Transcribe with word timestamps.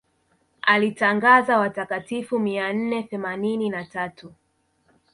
alitangaza 0.61 1.57
watakatifu 1.57 2.39
mia 2.39 2.73
nne 2.73 3.03
themanini 3.03 3.69
na 3.69 3.85
tatu 3.85 4.33